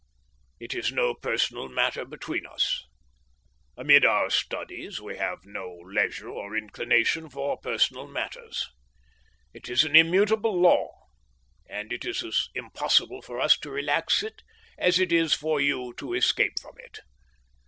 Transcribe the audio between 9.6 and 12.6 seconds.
is an immutable law, and it is as